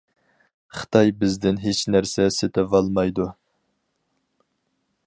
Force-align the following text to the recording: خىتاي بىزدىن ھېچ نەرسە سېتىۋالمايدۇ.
خىتاي 0.77 1.11
بىزدىن 1.19 1.61
ھېچ 1.65 1.83
نەرسە 1.97 2.27
سېتىۋالمايدۇ. 2.39 3.31